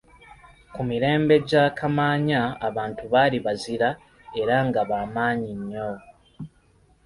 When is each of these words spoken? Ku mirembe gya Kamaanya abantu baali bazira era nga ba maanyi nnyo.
Ku 0.73 0.81
mirembe 0.89 1.35
gya 1.49 1.63
Kamaanya 1.77 2.41
abantu 2.67 3.03
baali 3.13 3.37
bazira 3.45 3.89
era 4.41 4.55
nga 4.67 4.81
ba 4.89 4.99
maanyi 5.13 5.51
nnyo. 5.59 5.89